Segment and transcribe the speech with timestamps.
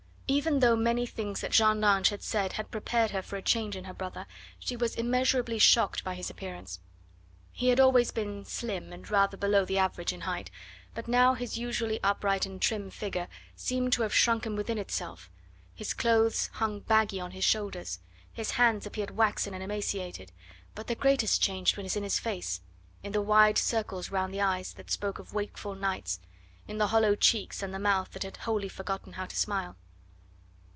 [0.33, 3.75] Even though many things that Jeanne Lange had said had prepared her for a change
[3.75, 4.25] in her brother,
[4.59, 6.79] she was immeasurably shocked by his appearance.
[7.51, 10.49] He had always been slim and rather below the average in height,
[10.95, 13.27] but now his usually upright and trim figure
[13.57, 15.29] seemed to have shrunken within itself;
[15.75, 17.99] his clothes hung baggy on his shoulders,
[18.31, 20.31] his hands appeared waxen and emaciated,
[20.75, 22.61] but the greatest change was in his face,
[23.03, 26.21] in the wide circles round the eyes, that spoke of wakeful nights,
[26.69, 29.75] in the hollow cheeks, and the mouth that had wholly forgotten how to smile.